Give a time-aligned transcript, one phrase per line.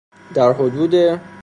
[0.33, 1.19] در حدودِ